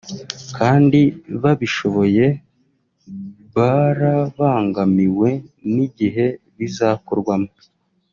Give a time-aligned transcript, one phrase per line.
[0.57, 1.01] kandi
[1.43, 2.25] babishoboye
[3.55, 5.29] barabangamiwe
[5.73, 6.25] n’igihe
[6.57, 7.51] bizakorwamo